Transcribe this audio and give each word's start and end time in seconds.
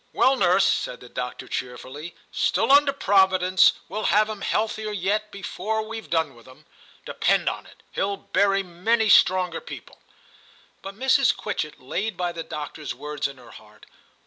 'Well, 0.13 0.35
nurse,' 0.35 0.65
said 0.67 0.99
the 0.99 1.09
doctor 1.09 1.47
cheerfully, 1.47 2.15
'still 2.31 2.71
under 2.71 2.91
Providence, 2.91 3.73
we'll 3.87 4.05
have 4.05 4.29
him 4.29 4.41
healthier 4.41 4.89
yet 4.89 5.29
before 5.29 5.83
we've 5.83 6.09
.done 6.09 6.33
with 6.33 6.47
him; 6.47 6.65
depend 7.05 7.47
on 7.47 7.67
it, 7.67 7.83
he'll 7.91 8.17
bury 8.17 8.63
many 8.63 9.09
stronger 9.09 9.61
people.' 9.61 10.01
But 10.81 10.97
Mrs. 10.97 11.37
Quitchett 11.37 11.79
laid 11.79 12.17
by 12.17 12.31
the 12.31 12.41
doctor's 12.41 12.95
words 12.95 13.27
in 13.27 13.37
her 13.37 13.51
heart. 13.51 13.85